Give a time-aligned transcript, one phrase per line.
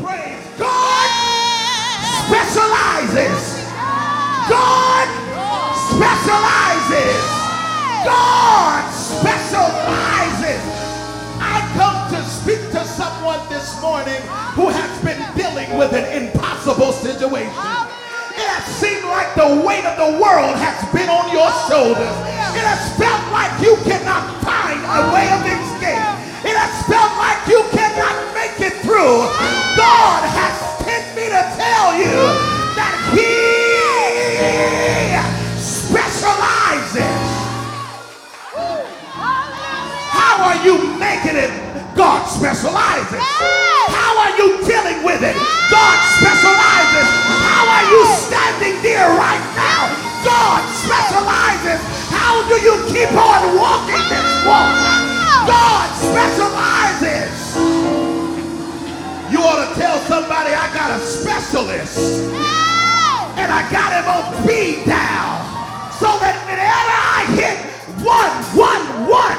[0.00, 0.42] praise.
[0.58, 1.08] God
[2.26, 3.62] specializes.
[4.50, 5.06] God
[5.94, 7.22] specializes.
[8.02, 10.62] God specializes.
[11.38, 14.20] I come to speak to someone this morning
[14.58, 17.54] who has been dealing with an impossible situation.
[18.34, 22.14] It has seemed like the weight of the world has been on your shoulders.
[22.58, 26.02] It has felt like you cannot find a way of escape.
[26.42, 29.53] It has felt like you cannot make it through.
[29.84, 32.16] God has sent me to tell you
[32.72, 33.28] that He
[35.60, 37.20] specializes.
[40.08, 41.52] How are you making it?
[41.92, 43.20] God specializes.
[43.92, 45.36] How are you dealing with it?
[45.68, 47.08] God specializes.
[47.44, 49.82] How are you standing there right now?
[50.24, 51.80] God specializes.
[52.08, 54.72] How do you keep on walking this walk?
[55.44, 56.83] God specializes.
[59.44, 61.98] Ought to tell somebody I got a specialist
[63.36, 65.36] and I got him on speed dial
[66.00, 67.60] so that whenever I hit
[68.00, 69.36] one, one, one,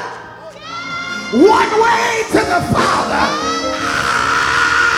[1.41, 3.25] one way to the Father,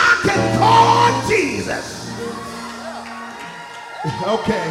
[0.04, 2.12] I can call on Jesus.
[4.28, 4.68] Okay.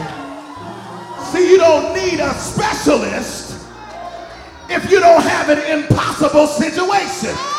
[1.31, 3.66] See, you don't need a specialist
[4.70, 7.56] if you don't have an impossible situation.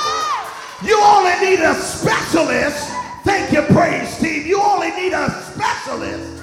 [0.82, 2.88] You only need a specialist.
[3.24, 4.46] Thank you, praise team.
[4.46, 6.40] You only need a specialist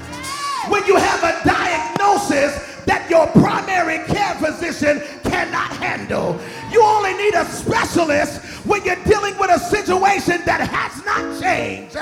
[0.70, 6.38] when you have a diagnosis that your primary care physician cannot handle.
[6.70, 11.96] You only need a specialist when you're dealing with a situation that has not changed.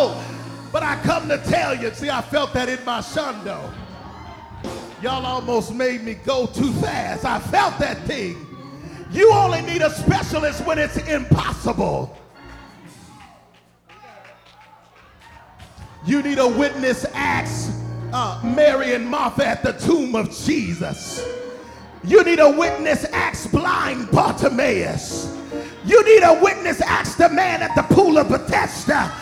[0.00, 0.24] Oh,
[0.70, 3.72] but I come to tell you, see, I felt that in my shundo.
[5.00, 7.24] Y'all almost made me go too fast.
[7.24, 8.44] I felt that thing.
[9.12, 12.18] You only need a specialist when it's impossible.
[16.04, 17.72] You need a witness, ask
[18.12, 21.24] uh, Mary and Martha at the tomb of Jesus.
[22.02, 25.36] You need a witness, ask blind Bartimaeus.
[25.84, 29.12] You need a witness, ask the man at the pool of Bethesda.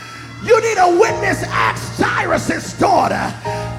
[0.44, 3.32] You need a witness, ask Jairus' daughter.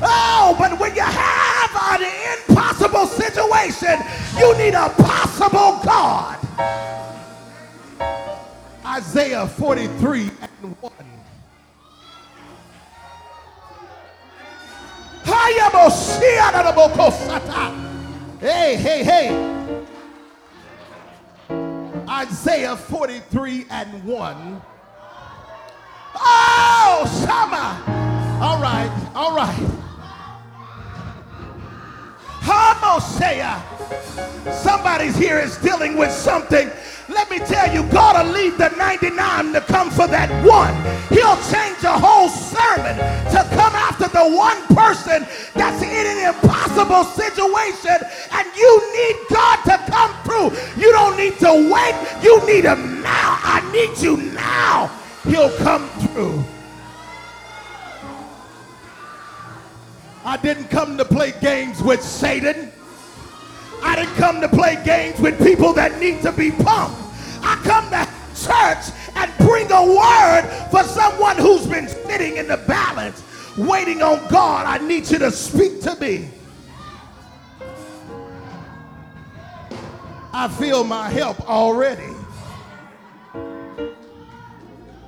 [0.04, 1.67] Oh, but when you have
[2.02, 4.00] an impossible situation,
[4.38, 6.38] you need a possible God.
[8.86, 10.94] Isaiah 43 and 1.
[18.40, 19.54] Hey, hey, hey.
[22.08, 24.62] Isaiah 43 and 1.
[26.16, 28.40] Oh, Shama.
[28.42, 29.87] All right, all right.
[32.50, 33.62] Hosea.
[34.52, 36.70] Somebody's here is dealing with something.
[37.10, 40.74] Let me tell you, God will leave the 99 to come for that one.
[41.10, 42.96] He'll change a whole sermon
[43.32, 47.98] to come after the one person that's in an impossible situation,
[48.32, 50.82] and you need God to come through.
[50.82, 51.96] You don't need to wait.
[52.24, 53.40] You need him now.
[53.42, 54.92] I need you now.
[55.24, 56.44] He'll come through.
[60.28, 62.70] I didn't come to play games with Satan.
[63.82, 67.02] I didn't come to play games with people that need to be pumped.
[67.42, 68.06] I come to
[68.36, 73.24] church and bring a word for someone who's been sitting in the balance,
[73.58, 74.66] waiting on God.
[74.66, 76.28] I need you to speak to me.
[80.34, 82.14] I feel my help already.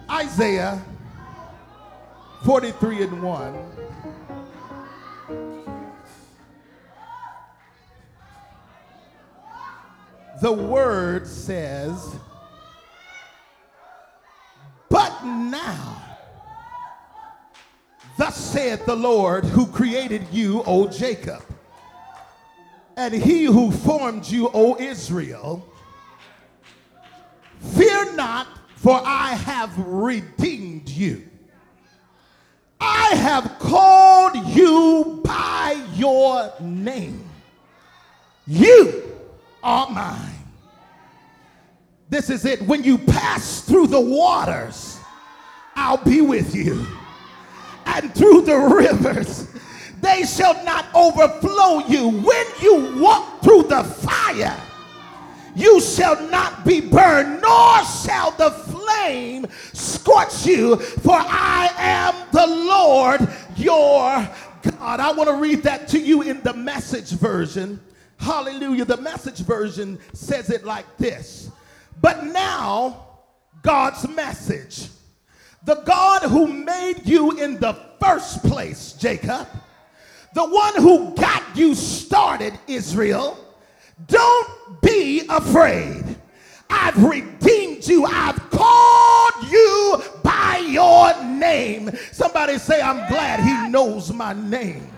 [0.10, 0.82] Isaiah
[2.46, 3.69] 43 and 1.
[10.42, 12.16] The word says,
[14.90, 16.02] But now,
[18.18, 21.44] thus saith the Lord who created you, O Jacob,
[22.96, 25.68] and he who formed you, O Israel,
[27.76, 31.28] fear not, for I have redeemed you.
[32.80, 37.30] I have called you by your name.
[38.48, 39.09] You
[39.64, 40.36] are mine.
[42.10, 42.62] This is it.
[42.64, 45.00] When you pass through the waters,
[45.76, 46.86] I'll be with you.
[47.86, 49.48] And through the rivers,
[50.02, 52.10] they shall not overflow you.
[52.10, 54.60] When you walk through the fire,
[55.56, 62.48] you shall not be burned, nor shall the flame scorch you, for I am the
[62.48, 63.22] Lord
[63.56, 64.28] your
[64.62, 65.00] God.
[65.00, 67.80] I want to read that to you in the message version.
[68.20, 68.86] Hallelujah.
[68.86, 71.50] The message version says it like this
[72.02, 73.08] But now,
[73.62, 74.90] God's message.
[75.66, 79.48] The God who made you in the first place, Jacob,
[80.34, 83.38] the one who got you started, Israel,
[84.08, 86.04] don't be afraid.
[86.70, 88.06] I've redeemed you.
[88.06, 91.92] I've called you by your name.
[92.12, 94.90] Somebody say, I'm glad he knows my name.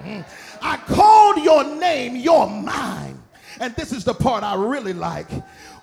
[0.61, 3.10] I called your name, you're mine.
[3.61, 5.29] And this is the part I really like.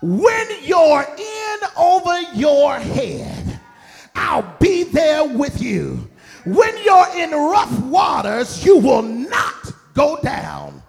[0.02, 3.60] When you're in over your head,
[4.16, 6.10] I'll be there with you.
[6.44, 10.82] When you're in rough waters, you will not go down.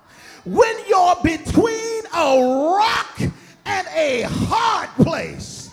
[0.45, 3.21] When you're between a rock
[3.65, 5.69] and a hard place,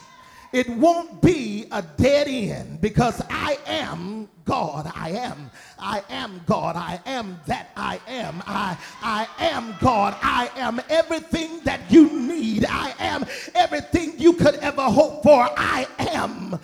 [0.52, 4.92] it won't be a dead end because I am God.
[4.94, 5.50] I am.
[5.78, 6.76] I am God.
[6.76, 8.42] I am that I am.
[8.46, 10.16] I, I am God.
[10.22, 12.64] I am everything that you need.
[12.68, 13.24] I am
[13.54, 15.48] everything you could ever hope for.
[15.56, 16.58] I am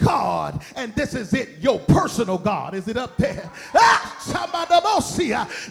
[0.00, 0.62] God.
[0.76, 2.74] And this is it, your personal God.
[2.74, 3.50] Is it up there?
[3.74, 4.17] Ah,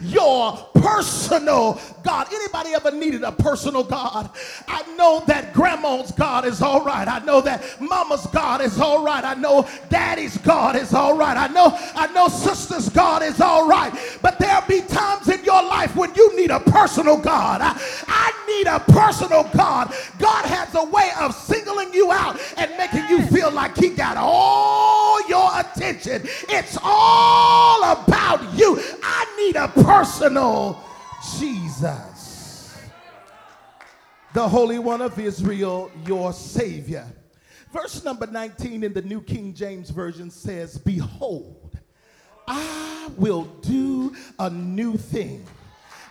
[0.02, 2.28] your personal God.
[2.34, 4.30] Anybody ever needed a personal God?
[4.68, 7.08] I know that grandma's God is all right.
[7.08, 9.24] I know that mama's God is all right.
[9.24, 11.38] I know daddy's God is all right.
[11.38, 13.94] I know I know sister's God is all right.
[14.22, 17.62] But there'll be times in your life when you need a personal God.
[17.62, 19.94] I, I need a personal God.
[20.20, 24.18] God has a way of singling you out and making you feel like he got
[24.18, 26.22] all your attention.
[26.50, 28.82] It's all about you.
[29.04, 30.84] I need a personal
[31.40, 32.78] Jesus,
[34.34, 37.06] the Holy One of Israel, your Savior.
[37.74, 41.78] Verse number 19 in the New King James Version says, Behold,
[42.48, 45.46] I will do a new thing.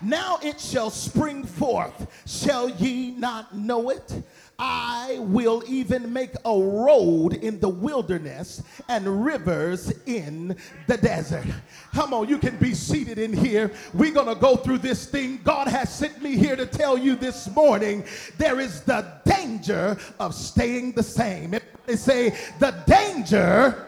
[0.02, 2.06] Now it shall spring forth.
[2.26, 4.22] Shall ye not know it?
[4.58, 10.56] I will even make a road in the wilderness and rivers in
[10.86, 11.44] the desert.
[11.92, 13.70] Come on, you can be seated in here.
[13.92, 15.40] We're going to go through this thing.
[15.44, 18.04] God has sent me here to tell you this morning
[18.38, 21.54] there is the danger of staying the same.
[21.84, 23.86] They say the danger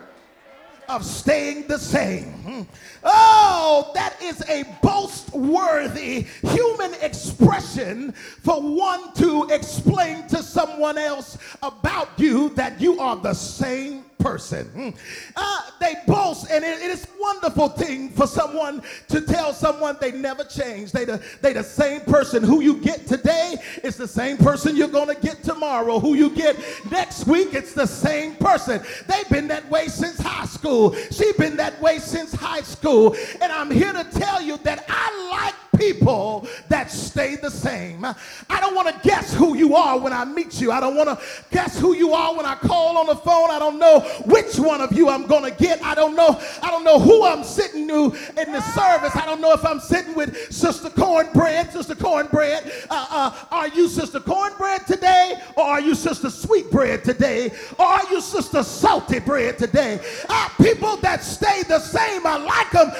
[0.88, 2.66] of staying the same.
[3.04, 11.38] Oh, that is a boast worthy human expression for one to explain to someone else
[11.62, 14.66] about you that you are the same person.
[14.66, 14.88] Hmm.
[15.36, 19.96] Uh, they boast, and it, it is a wonderful thing for someone to tell someone
[20.00, 20.92] they never change.
[20.92, 22.42] They the, they the same person.
[22.42, 25.98] Who you get today is the same person you're going to get tomorrow.
[25.98, 26.56] Who you get
[26.90, 28.82] next week, it's the same person.
[29.06, 30.94] They've been that way since high school.
[30.94, 33.16] She's been that way since high school.
[33.40, 38.04] And I'm here to tell you that I like people that stay the same.
[38.04, 40.72] I don't want to guess who you are when I meet you.
[40.72, 43.50] I don't want to guess who you are when I call on the phone.
[43.50, 45.82] I don't know which one of you I'm going to get.
[45.82, 46.40] I don't know.
[46.62, 49.14] I don't know who I'm sitting to in the service.
[49.16, 51.72] I don't know if I'm sitting with Sister Cornbread.
[51.72, 57.52] Sister Cornbread, uh, uh, are you Sister Cornbread today, or are you Sister Sweetbread today,
[57.78, 60.00] or are you Sister Salty Bread today?
[60.28, 62.90] Uh, people that stay the same, I like them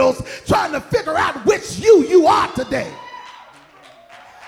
[0.00, 2.90] needles trying to figure out which you you are today.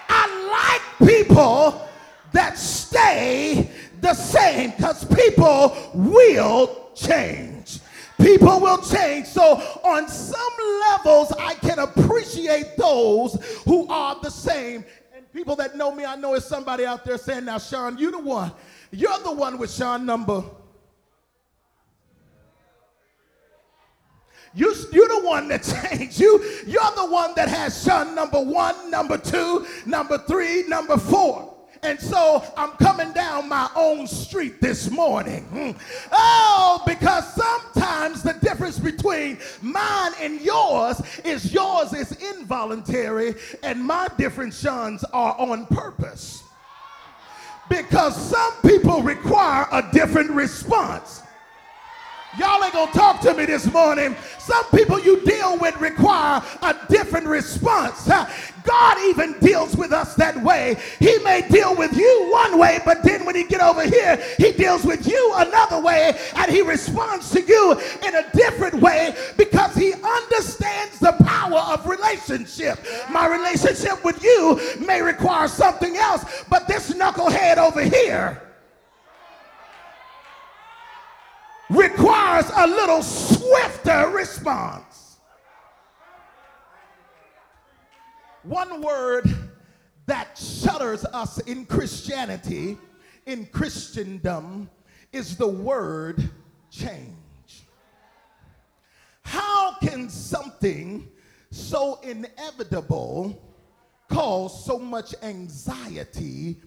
[0.09, 1.88] I like people
[2.33, 7.81] that stay the same because people will change.
[8.19, 9.26] People will change.
[9.26, 9.43] So,
[9.83, 10.53] on some
[10.88, 13.35] levels, I can appreciate those
[13.65, 14.85] who are the same.
[15.15, 18.11] And people that know me, I know it's somebody out there saying, Now, Sean, you
[18.11, 18.53] the one
[18.93, 20.45] you're the one with Sean number.
[24.54, 26.21] You, you're the one that changed.
[26.21, 31.52] You, you're the one that has Sean number one, number two, number three, number four.
[31.85, 35.42] And so I'm coming down my own street this morning.
[35.47, 35.71] Hmm.
[36.12, 44.06] Oh, because sometimes the difference between mine and yours is yours is involuntary and my
[44.16, 46.44] different shuns are on purpose
[47.68, 51.23] because some people require a different response.
[52.39, 54.17] Y'all ain't gonna talk to me this morning.
[54.39, 58.09] Some people you deal with require a different response.
[58.65, 60.77] God even deals with us that way.
[60.99, 64.53] He may deal with you one way, but then when he get over here, he
[64.53, 67.73] deals with you another way, and he responds to you
[68.07, 72.79] in a different way because he understands the power of relationship.
[73.11, 78.41] My relationship with you may require something else, but this knucklehead over here
[81.73, 85.17] requires a little swifter response.
[88.43, 89.33] One word
[90.07, 92.76] that shudders us in Christianity,
[93.26, 94.69] in Christendom,
[95.12, 96.29] is the word
[96.71, 97.12] change.
[99.23, 101.09] How can something
[101.50, 103.41] so inevitable
[104.09, 106.61] cause so much anxiety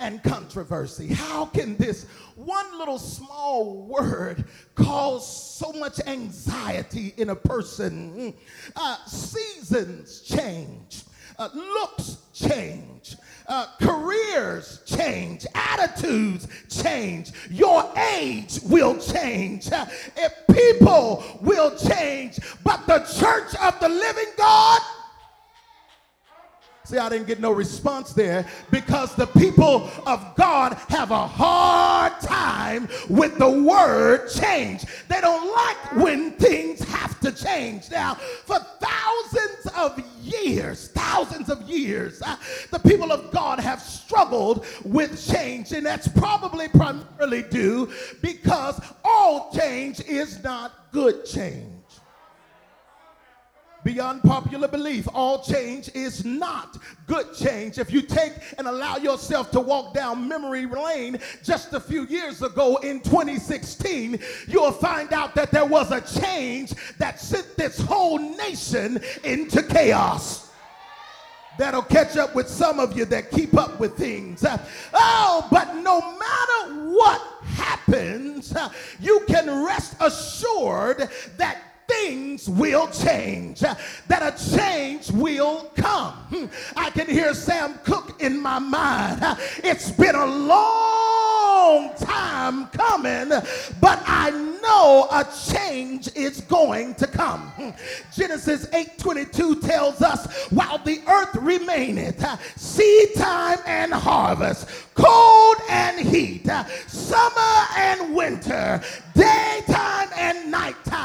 [0.00, 1.08] and controversy?
[1.08, 8.34] How can this one little small word cause so much anxiety in a person?
[8.74, 11.04] Uh, seasons change,
[11.38, 13.16] uh, looks change,
[13.46, 19.86] uh, careers change, attitudes change, your age will change, uh,
[20.52, 24.80] people will change, but the church of the living God
[26.90, 32.20] See, I didn't get no response there because the people of God have a hard
[32.20, 34.84] time with the word change.
[35.06, 37.92] They don't like when things have to change.
[37.92, 42.34] Now, for thousands of years, thousands of years, uh,
[42.72, 47.88] the people of God have struggled with change, and that's probably primarily due
[48.20, 51.79] because all change is not good change
[53.84, 55.08] beyond popular belief.
[55.14, 57.78] All change is not good change.
[57.78, 62.42] If you take and allow yourself to walk down memory lane just a few years
[62.42, 68.18] ago in 2016, you'll find out that there was a change that sent this whole
[68.18, 70.50] nation into chaos
[71.58, 74.44] that'll catch up with some of you that keep up with things.
[74.94, 78.54] oh, but no matter what happens,
[78.98, 86.50] you can rest assured that things will change, that a change will come.
[86.76, 89.20] I can hear Sam Cooke in my mind.
[89.64, 93.28] It's been a long time coming,
[93.80, 94.30] but I
[94.62, 97.74] know a change is going to come.
[98.14, 102.24] Genesis 8:22 tells us, while the earth remaineth,
[102.56, 106.48] seed time and harvest, cold and heat,
[106.86, 108.80] summer and winter,
[109.14, 110.99] daytime and nighttime.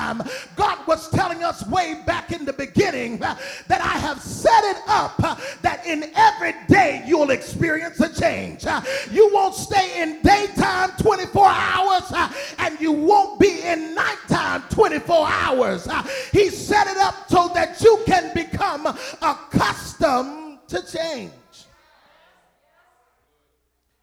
[0.56, 5.18] God was telling us way back in the beginning that I have set it up
[5.62, 8.66] that in every day you'll experience a change.
[9.12, 12.14] You won't stay in daytime 24 hours
[12.60, 15.88] and you won't be in nighttime 24 hours.
[16.32, 18.86] He set it up so that you can become
[19.22, 21.32] accustomed to change.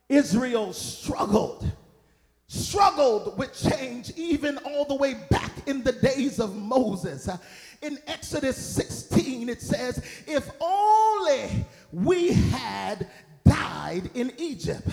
[0.09, 1.71] Israel struggled
[2.53, 7.29] struggled with change even all the way back in the days of Moses.
[7.81, 13.09] In Exodus 16, it says, If only we had
[13.45, 14.87] died in Egypt.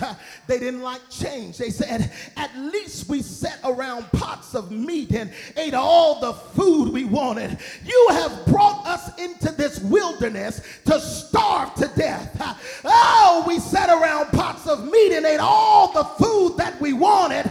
[0.46, 1.58] They didn't like change.
[1.58, 6.92] They said, at least we sat around pots of meat and ate all the food
[6.92, 7.58] we wanted.
[7.84, 12.58] You have brought us into this wilderness to starve to death.
[12.84, 17.50] Oh, we sat around pots of meat and ate all the food that we wanted.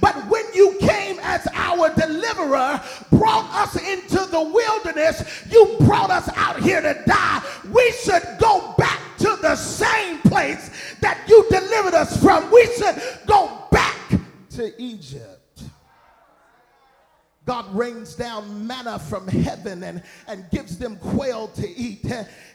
[0.00, 6.28] But when you came as our deliverer, brought us into the wilderness, you brought us
[6.36, 7.42] out here to die.
[7.72, 8.63] We should go
[17.46, 22.04] God rains down manna from heaven and, and gives them quail to eat.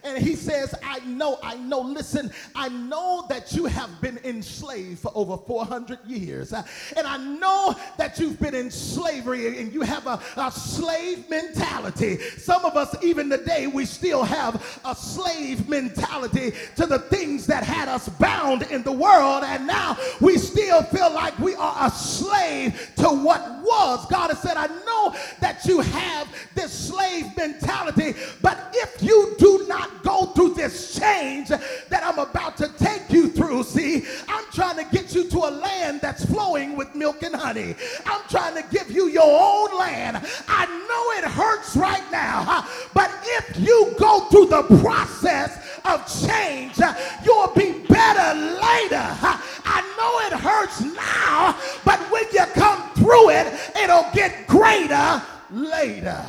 [0.04, 5.00] And he says, I know, I know, listen, I know that you have been enslaved
[5.00, 6.54] for over 400 years.
[6.54, 12.18] And I know that you've been in slavery and you have a, a slave mentality.
[12.18, 17.64] Some of us, even today, we still have a slave mentality to the things that
[17.64, 19.44] had us bound in the world.
[19.44, 24.06] And now we still feel like we are a slave to what was.
[24.08, 29.66] God has said, I know that you have this slave mentality, but if you do
[29.68, 34.78] not go through this change that I'm about to take you through, see, I'm trying
[34.78, 37.76] to get you to a land that's flowing with milk and honey.
[38.06, 40.26] I'm trying to give you your own land.
[40.48, 46.78] I know it hurts right now, but if you go through the process of change,
[47.24, 49.08] you'll be better later.
[49.66, 56.24] I know it hurts now, but when you come through it, it'll get greater later.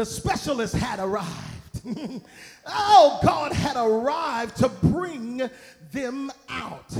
[0.00, 1.82] The specialist had arrived.
[2.66, 5.42] oh, God had arrived to bring
[5.92, 6.96] them out.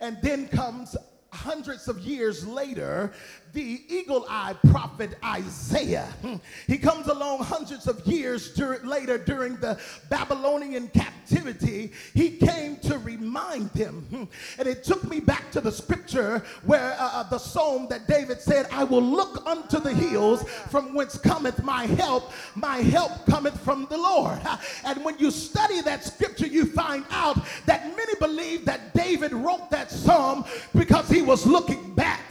[0.00, 0.96] And then comes
[1.30, 3.12] hundreds of years later,
[3.52, 6.08] the eagle eyed prophet Isaiah.
[6.22, 6.36] Hmm.
[6.66, 9.78] He comes along hundreds of years dur- later during the
[10.10, 11.92] Babylonian captivity.
[12.14, 14.06] He came to remind them.
[14.10, 14.24] Hmm.
[14.58, 18.40] And it took me back to the scripture where uh, uh, the psalm that David
[18.40, 22.32] said, I will look unto the hills from whence cometh my help.
[22.54, 24.40] My help cometh from the Lord.
[24.84, 29.70] And when you study that scripture, you find out that many believe that David wrote
[29.70, 32.24] that psalm because he was looking back.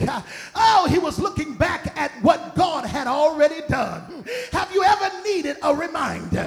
[0.56, 4.26] Oh, he was looking back at what God had already done.
[4.52, 6.44] Have you ever needed a reminder?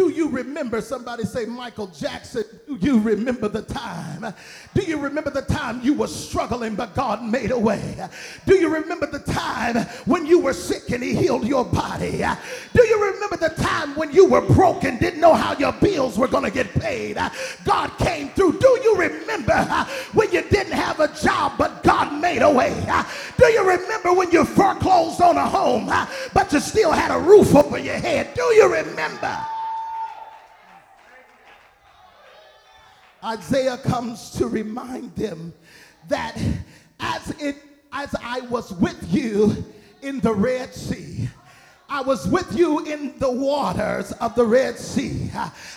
[0.00, 0.80] Do you remember?
[0.80, 2.44] Somebody say, Michael Jackson.
[2.66, 4.32] Do you remember the time?
[4.72, 8.08] Do you remember the time you were struggling, but God made a way?
[8.46, 9.76] Do you remember the time
[10.06, 12.24] when you were sick and He healed your body?
[12.72, 16.28] Do you remember the time when you were broken, didn't know how your bills were
[16.28, 17.18] going to get paid?
[17.66, 18.58] God came through.
[18.58, 19.66] Do you remember
[20.14, 22.72] when you didn't have a job, but God made a way?
[23.36, 25.92] Do you remember when you foreclosed on a home,
[26.32, 28.32] but you still had a roof over your head?
[28.32, 29.38] Do you remember?
[33.22, 35.52] Isaiah comes to remind them
[36.08, 36.36] that
[36.98, 37.56] as it
[37.92, 39.64] as I was with you
[40.02, 41.28] in the Red Sea,
[41.92, 45.28] I was with you in the waters of the Red Sea.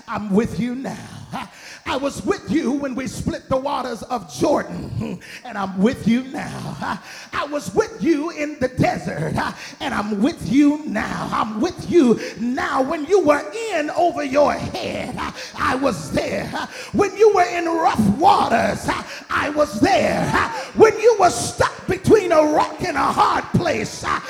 [0.07, 1.49] I'm with you now.
[1.87, 6.23] I was with you when we split the waters of Jordan, and I'm with you
[6.25, 6.99] now.
[7.33, 9.33] I was with you in the desert,
[9.79, 11.29] and I'm with you now.
[11.31, 12.83] I'm with you now.
[12.83, 15.15] When you were in over your head,
[15.55, 16.47] I was there.
[16.91, 18.87] When you were in rough waters,
[19.31, 20.29] I was there.
[20.75, 24.21] When you were stuck between a rock and a hard place, I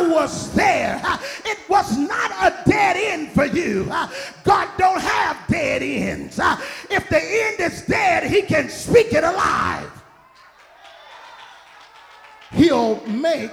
[0.00, 1.00] was there.
[1.44, 3.84] It was not a dead end for you.
[4.44, 6.38] God don't have dead ends.
[6.90, 9.90] If the end is dead, he can speak it alive.
[12.52, 13.52] He'll make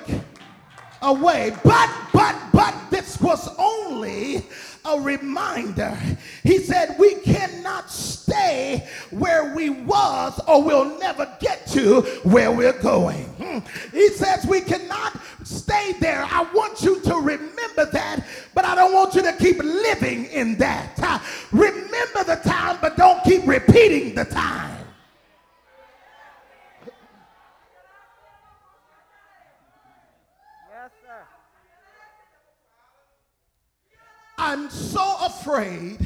[1.02, 1.56] a way.
[1.64, 4.46] But, but, but this was only
[4.86, 5.98] a reminder.
[6.44, 12.80] He said we cannot stay where we was or we'll never get to where we're
[12.82, 13.26] going.
[13.40, 13.60] Hmm.
[13.92, 16.24] He says we cannot stay there.
[16.30, 20.58] I want you to remember that, but I don't want you to keep living in
[20.58, 21.22] that.
[21.52, 24.85] Remember the time, but don't keep repeating the time.
[34.38, 36.00] I'm so afraid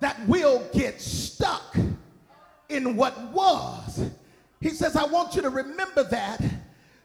[0.00, 1.76] that we'll get stuck
[2.68, 4.10] in what was.
[4.60, 6.42] He says, I want you to remember that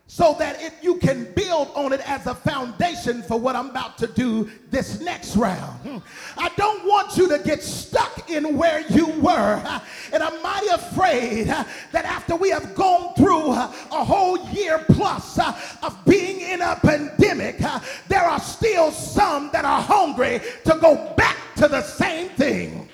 [0.10, 3.95] so that it, you can build on it as a foundation for what I'm about
[4.00, 6.02] to do this next round.
[6.36, 9.80] I don't want you to get stuck in where you were.
[10.12, 15.38] And I'm mighty afraid that after we have gone through a whole year plus
[15.84, 17.60] of being in a pandemic,
[18.08, 22.89] there are still some that are hungry to go back to the same thing.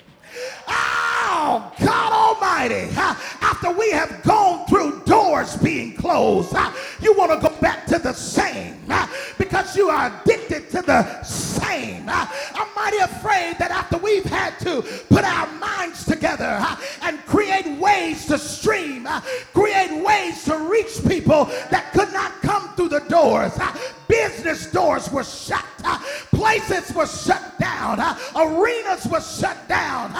[0.67, 1.14] Ah!
[1.37, 6.55] Oh, God Almighty, after we have gone through doors being closed,
[7.01, 8.81] you want to go back to the same
[9.37, 12.05] because you are addicted to the same.
[12.07, 16.65] I'm mighty afraid that after we've had to put our minds together
[17.01, 19.05] and create ways to stream,
[19.53, 23.51] create ways to reach people that could not come through the doors,
[24.07, 25.65] business doors were shut,
[26.31, 27.99] places were shut down,
[28.35, 30.11] arenas were shut down.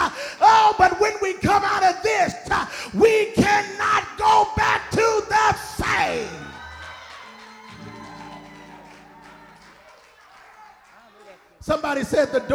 [0.41, 1.74] Oh, but when we come out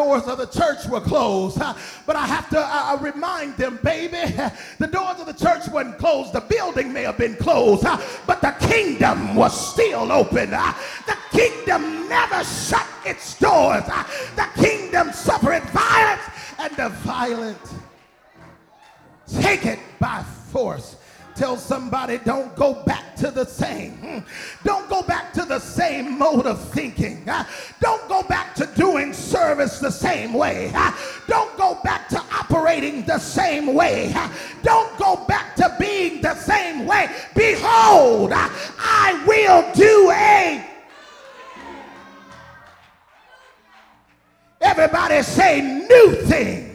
[0.00, 1.58] doors of the church were closed,
[2.06, 4.16] but I have to remind them, baby,
[4.78, 6.32] the doors of the church weren't closed.
[6.32, 7.84] The building may have been closed,
[8.26, 10.48] but the kingdom was still open.
[10.50, 13.84] The kingdom never shut its doors.
[14.36, 16.22] The kingdom suffered violence,
[16.58, 17.58] and the violent
[19.42, 20.96] take it by force.
[21.40, 24.22] Tell somebody, don't go back to the same.
[24.62, 27.26] Don't go back to the same mode of thinking.
[27.80, 30.70] Don't go back to doing service the same way.
[31.28, 34.14] Don't go back to operating the same way.
[34.62, 37.08] Don't go back to being the same way.
[37.34, 40.62] Behold, I will do a.
[44.60, 46.69] Everybody say new thing.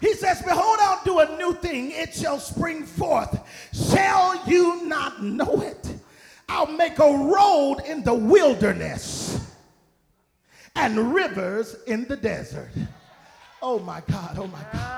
[0.00, 1.90] He says, Behold, I'll do a new thing.
[1.92, 3.38] It shall spring forth.
[3.72, 5.94] Shall you not know it?
[6.48, 9.40] I'll make a road in the wilderness
[10.74, 12.70] and rivers in the desert.
[13.62, 14.89] Oh my God, oh my God.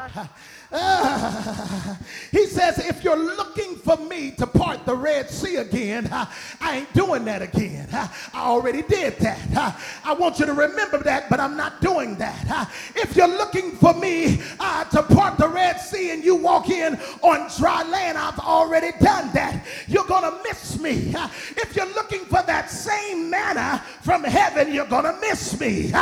[0.75, 1.95] Uh,
[2.31, 6.25] he says, if you're looking for me to part the Red Sea again, uh,
[6.61, 7.89] I ain't doing that again.
[7.93, 9.79] Uh, I already did that.
[10.05, 12.71] I want you to remember that, but I'm not doing that.
[12.97, 17.51] If you're looking for me to part the Red Sea and you walk in on
[17.59, 19.67] dry land, I've already done that.
[19.87, 21.15] You're going to miss me.
[21.57, 25.93] If you're looking for that same manna from heaven, you're going to miss me.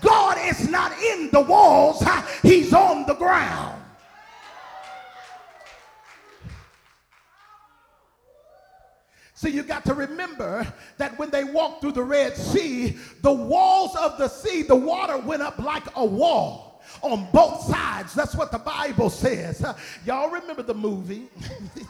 [0.00, 2.04] God is not in the walls,
[2.42, 3.49] He's on the ground.
[9.40, 13.96] So you got to remember that when they walked through the Red Sea, the walls
[13.96, 18.12] of the sea, the water went up like a wall on both sides.
[18.12, 19.64] That's what the Bible says.
[20.04, 21.30] Y'all remember the movie?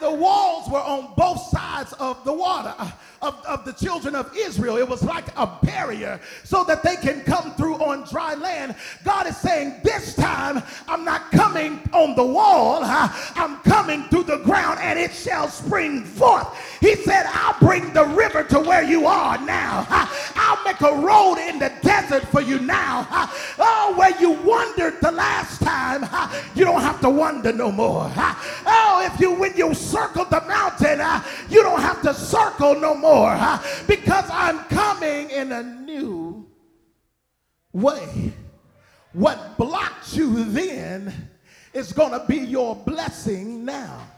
[0.00, 2.90] the walls were on both sides of the water uh,
[3.22, 4.76] of, of the children of Israel.
[4.76, 8.74] It was like a barrier so that they can come through on dry land.
[9.04, 14.38] God is saying, This time I'm not coming on the wall, I'm coming through the
[14.38, 16.48] ground and it shall spring forth.
[16.80, 19.86] He said, I'll bring the river to where you are now.
[20.34, 23.06] I'll make a road in the desert for you now.
[23.58, 26.02] Oh, where you wandered the last time,
[26.54, 28.10] you don't have to wonder no more.
[28.16, 32.94] Oh, if you, when you circled the mountain, uh, you don't have to circle no
[32.94, 36.46] more more because I'm coming in a new
[37.72, 38.32] way.
[39.12, 41.12] What blocked you then
[41.74, 44.08] is going to be your blessing now.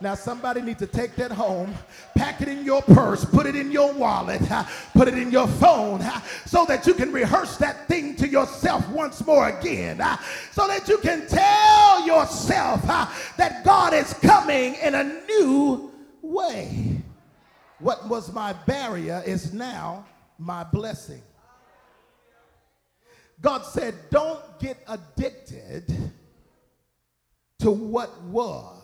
[0.00, 1.74] Now, somebody needs to take that home,
[2.16, 4.40] pack it in your purse, put it in your wallet,
[4.92, 6.00] put it in your phone,
[6.46, 10.00] so that you can rehearse that thing to yourself once more again,
[10.52, 12.82] so that you can tell yourself
[13.36, 17.02] that God is coming in a new way.
[17.80, 20.04] What was my barrier is now
[20.38, 21.22] my blessing.
[23.40, 26.12] God said, Don't get addicted
[27.60, 28.77] to what was.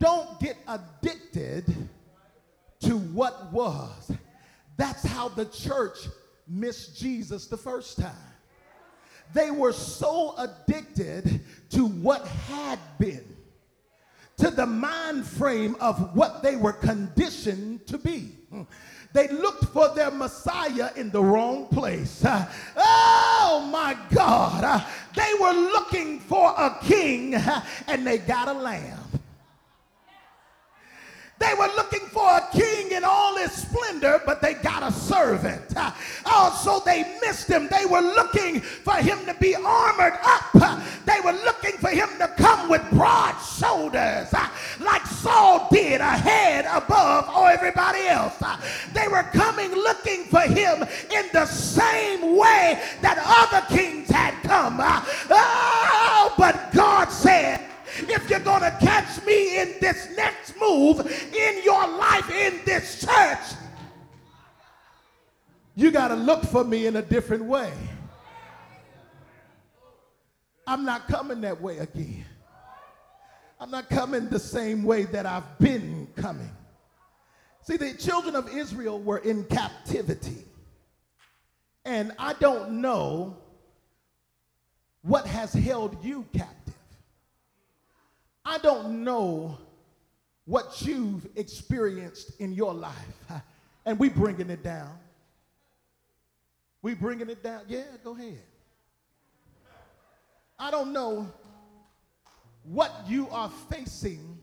[0.00, 1.72] Don't get addicted
[2.80, 4.10] to what was.
[4.76, 5.98] That's how the church
[6.48, 8.14] missed Jesus the first time.
[9.32, 13.36] They were so addicted to what had been
[14.38, 18.32] to the mind frame of what they were conditioned to be.
[19.12, 22.24] They looked for their Messiah in the wrong place.
[22.24, 24.84] oh my God.
[25.14, 27.34] they were looking for a king
[27.86, 28.99] and they got a lamb.
[31.40, 35.74] They were looking for a king in all his splendor, but they got a servant.
[36.32, 37.66] Oh, so they missed him.
[37.68, 40.44] They were looking for him to be armored up.
[41.06, 44.32] They were looking for him to come with broad shoulders,
[44.80, 48.34] like Saul did, a head above oh, everybody else.
[48.92, 54.78] They were coming looking for him in the same way that other kings had come.
[54.80, 57.60] Oh, but God said,
[57.96, 61.00] if you're going to catch me in this next move
[61.34, 63.58] in your life in this church,
[65.74, 67.72] you got to look for me in a different way.
[70.66, 72.24] I'm not coming that way again.
[73.58, 76.50] I'm not coming the same way that I've been coming.
[77.62, 80.44] See, the children of Israel were in captivity.
[81.84, 83.36] And I don't know
[85.02, 86.74] what has held you captive.
[88.44, 89.58] I don't know
[90.50, 92.94] what you've experienced in your life.
[93.86, 94.90] And we bringing it down.
[96.82, 97.62] We bringing it down.
[97.66, 98.42] Yeah, go ahead.
[100.58, 101.32] I don't know
[102.62, 104.38] what you are facing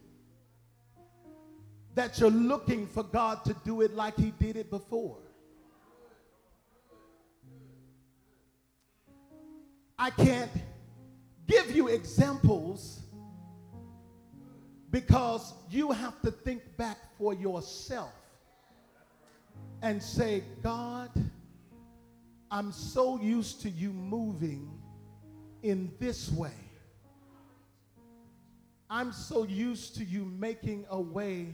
[1.93, 5.19] that you're looking for God to do it like He did it before.
[9.99, 10.51] I can't
[11.47, 13.01] give you examples
[14.91, 18.13] because you have to think back for yourself
[19.82, 21.12] and say, God,
[22.50, 24.69] I'm so used to you moving
[25.63, 26.52] in this way.
[28.89, 31.47] I'm so used to you making a way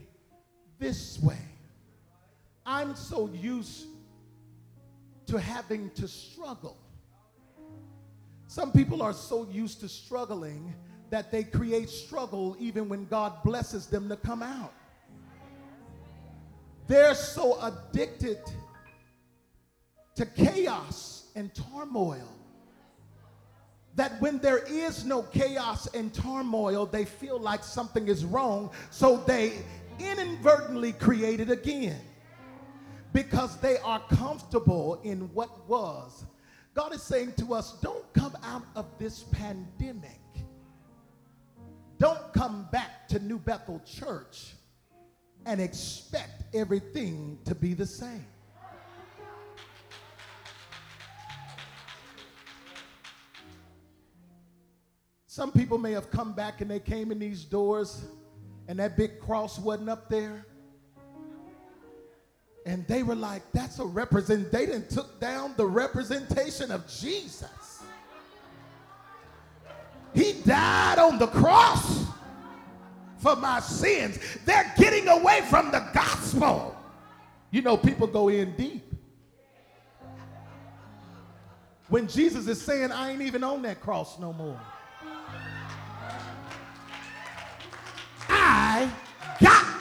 [0.77, 1.39] this way.
[2.65, 3.87] I'm so used
[5.25, 6.77] to having to struggle.
[8.47, 10.75] Some people are so used to struggling
[11.13, 14.73] that they create struggle even when God blesses them to come out.
[16.87, 18.39] They're so addicted
[20.15, 22.27] to chaos and turmoil
[23.93, 29.17] that when there is no chaos and turmoil, they feel like something is wrong, so
[29.17, 29.53] they
[29.99, 32.01] inadvertently create it again
[33.13, 36.25] because they are comfortable in what was.
[36.73, 40.22] God is saying to us, don't come out of this pandemic.
[42.03, 44.55] Don't come back to New Bethel Church
[45.45, 48.25] and expect everything to be the same.
[55.27, 58.03] Some people may have come back and they came in these doors
[58.67, 60.45] and that big cross wasn't up there.
[62.65, 64.51] And they were like, that's a represent.
[64.51, 67.72] They didn't took down the representation of Jesus.
[70.13, 72.05] He died on the cross
[73.17, 74.19] for my sins.
[74.45, 76.75] They're getting away from the gospel.
[77.51, 78.83] You know, people go in deep.
[81.89, 84.59] When Jesus is saying, I ain't even on that cross no more.
[88.29, 88.91] I
[89.39, 89.72] got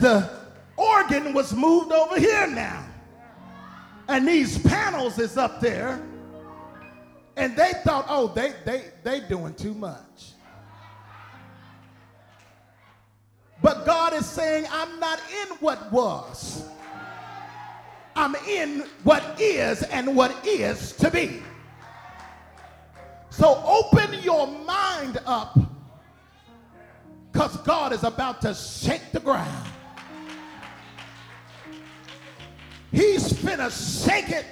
[0.00, 0.30] the
[0.76, 2.84] organ was moved over here now.
[4.08, 6.02] And these panels is up there.
[7.36, 10.32] And they thought, oh, they they they doing too much.
[13.62, 16.68] But God is saying, I'm not in what was.
[18.14, 21.42] I'm in what is and what is to be.
[23.30, 25.58] So open your mind up
[27.32, 29.66] because God is about to shake the ground.
[32.94, 33.70] He's finna
[34.06, 34.46] shake it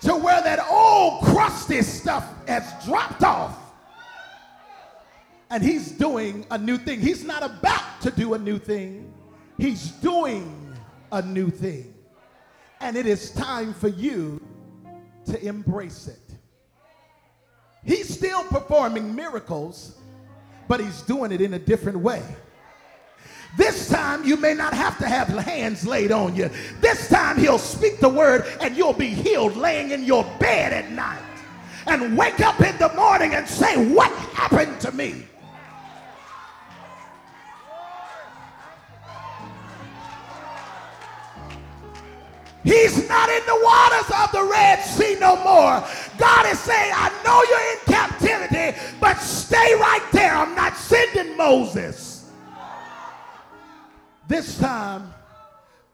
[0.00, 3.58] to where that old crusty stuff has dropped off
[5.50, 7.00] and he's doing a new thing.
[7.00, 9.12] He's not about to do a new thing,
[9.58, 10.74] he's doing
[11.12, 11.92] a new thing.
[12.80, 14.40] And it is time for you
[15.26, 16.34] to embrace it.
[17.84, 19.98] He's still performing miracles,
[20.66, 22.22] but he's doing it in a different way.
[23.56, 26.50] This time you may not have to have hands laid on you.
[26.80, 30.90] This time he'll speak the word and you'll be healed laying in your bed at
[30.92, 31.22] night
[31.86, 35.26] and wake up in the morning and say, What happened to me?
[42.62, 45.82] He's not in the waters of the Red Sea no more.
[46.18, 50.34] God is saying, I know you're in captivity, but stay right there.
[50.34, 52.09] I'm not sending Moses.
[54.30, 55.12] This time,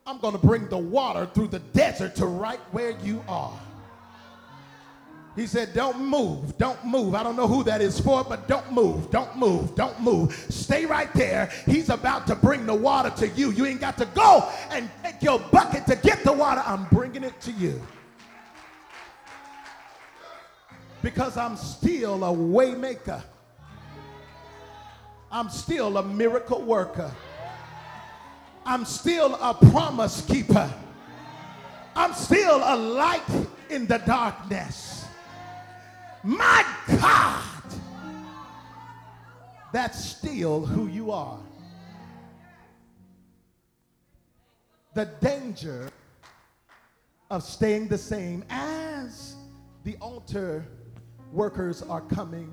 [0.07, 3.59] I'm going to bring the water through the desert to right where you are.
[5.35, 7.15] He said, Don't move, don't move.
[7.15, 10.35] I don't know who that is for, but don't move, don't move, don't move.
[10.51, 11.51] Stay right there.
[11.65, 13.53] He's about to bring the water to you.
[13.53, 16.63] You ain't got to go and take your bucket to get the water.
[16.67, 17.81] I'm bringing it to you.
[21.01, 23.23] Because I'm still a waymaker.
[25.33, 27.11] I'm still a miracle worker.
[28.67, 30.69] I'm still a promise keeper.
[31.95, 35.07] I'm still a light in the darkness.
[36.25, 36.67] My
[37.01, 37.63] God,
[39.73, 41.39] that's still who you are.
[44.95, 45.89] The danger
[47.31, 49.37] of staying the same as
[49.85, 50.67] the altar
[51.33, 52.51] workers are coming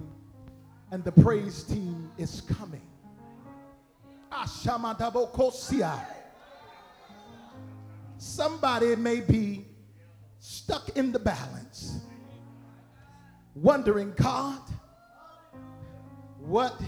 [0.92, 2.82] and the praise team is coming.
[8.18, 9.66] Somebody may be
[10.40, 12.00] stuck in the balance
[13.56, 14.62] wondering, God,
[16.40, 16.80] what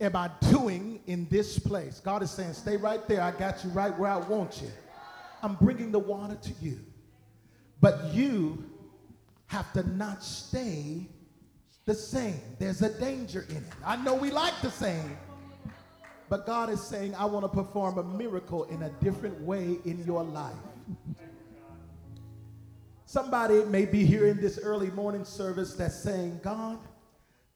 [0.00, 2.00] am I doing in this place?
[2.00, 3.22] God is saying, stay right there.
[3.22, 4.70] I got you right where I want you.
[5.42, 6.78] I'm bringing the water to you.
[7.80, 8.64] But you
[9.46, 11.08] have to not stay
[11.84, 12.40] the same.
[12.58, 13.62] There's a danger in it.
[13.84, 15.16] I know we like the same,
[16.32, 20.02] but God is saying, I want to perform a miracle in a different way in
[20.06, 20.56] your life.
[23.04, 26.78] Somebody may be here in this early morning service that's saying, God,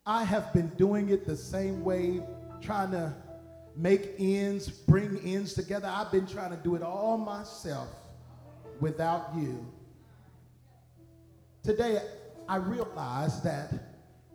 [0.04, 2.20] I have been doing it the same way,
[2.60, 3.14] trying to
[3.76, 5.90] make ends, bring ends together.
[5.90, 7.88] I've been trying to do it all myself
[8.80, 9.66] without you.
[11.62, 12.02] Today,
[12.46, 13.72] I realize that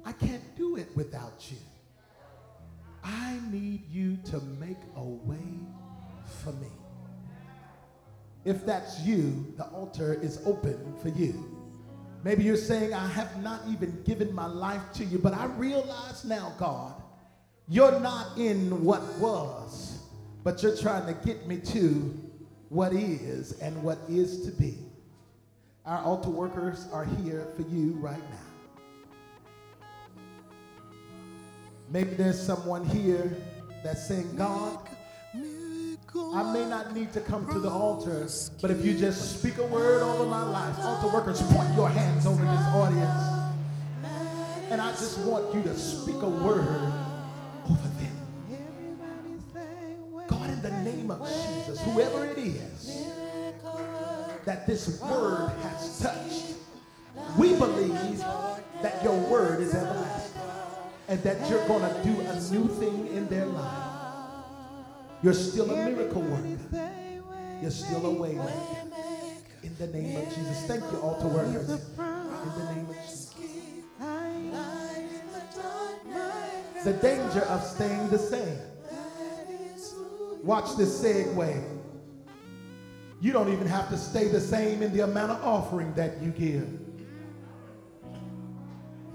[0.03, 1.57] I can't do it without you.
[3.03, 5.59] I need you to make a way
[6.43, 6.71] for me.
[8.43, 11.57] If that's you, the altar is open for you.
[12.23, 16.23] Maybe you're saying, I have not even given my life to you, but I realize
[16.23, 16.93] now, God,
[17.67, 19.99] you're not in what was,
[20.43, 22.13] but you're trying to get me to
[22.69, 24.77] what is and what is to be.
[25.85, 28.50] Our altar workers are here for you right now.
[31.91, 33.35] Maybe there's someone here
[33.83, 34.79] that's saying, God,
[36.33, 38.29] I may not need to come to the altar,
[38.61, 42.25] but if you just speak a word over my life, altar workers, point your hands
[42.25, 43.51] over this audience.
[44.69, 46.93] And I just want you to speak a word
[47.69, 48.17] over them.
[50.27, 53.05] God, in the name of Jesus, whoever it is,
[54.45, 56.55] that this word has touched.
[57.37, 58.19] We believe
[58.81, 60.30] that your word is everlasting
[61.11, 63.83] and that you're going to do a new thing in their life.
[65.21, 66.89] You're still a miracle worker.
[67.61, 68.39] You're still a way
[69.61, 70.65] In the name of Jesus.
[70.67, 71.69] Thank you, all altar workers.
[71.69, 73.33] In the name of Jesus.
[76.85, 78.57] The danger of staying the same.
[80.43, 81.61] Watch this segue.
[83.19, 86.31] You don't even have to stay the same in the amount of offering that you
[86.31, 86.79] give.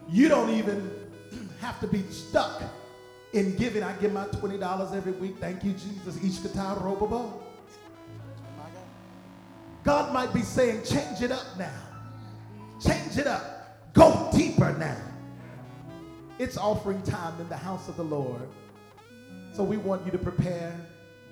[0.08, 0.95] You don't even
[1.66, 2.62] have to be stuck
[3.32, 3.82] in giving.
[3.82, 5.36] I give my $20 every week.
[5.40, 6.16] Thank you, Jesus.
[6.22, 7.42] Each guitar robable.
[9.82, 11.72] God might be saying, change it up now.
[12.80, 13.92] Change it up.
[13.94, 14.96] Go deeper now.
[16.38, 18.48] It's offering time in the house of the Lord.
[19.52, 20.72] So we want you to prepare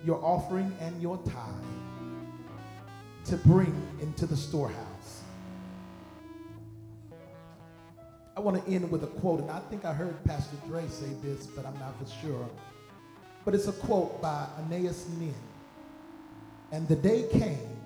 [0.04, 1.44] your offering and your tithe
[3.26, 4.93] to bring into the storehouse.
[8.36, 11.10] I want to end with a quote, and I think I heard Pastor Dre say
[11.22, 12.48] this, but I'm not for sure.
[13.44, 15.34] But it's a quote by Anaïs Nin.
[16.72, 17.76] And the day came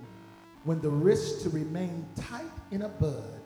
[0.64, 3.42] when the risk to remain tight in a bud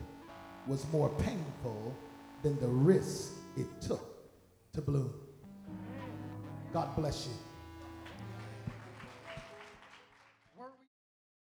[0.66, 1.96] was more painful
[2.42, 4.16] than the risk it took
[4.72, 5.12] to bloom.
[6.72, 7.51] God bless you.